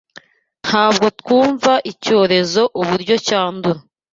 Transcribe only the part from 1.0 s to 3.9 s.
twumva Icyorezo uburyo cyandura.